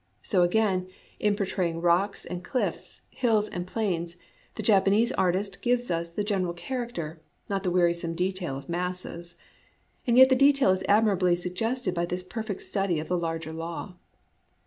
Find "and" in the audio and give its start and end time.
2.25-2.43, 3.47-3.67, 10.07-10.17